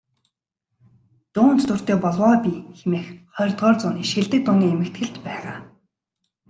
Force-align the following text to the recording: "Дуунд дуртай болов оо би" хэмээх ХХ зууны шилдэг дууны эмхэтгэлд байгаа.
"Дуунд 1.33 1.59
дуртай 1.67 1.97
болов 2.05 2.25
оо 2.29 2.37
би" 2.43 2.53
хэмээх 2.77 3.07
ХХ 3.37 3.61
зууны 3.81 4.01
шилдэг 4.11 4.41
дууны 4.45 4.65
эмхэтгэлд 4.73 5.15
байгаа. 5.27 5.57